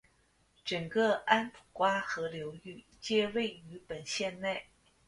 [0.65, 4.65] 整个安普瓜河流域皆位于本县内。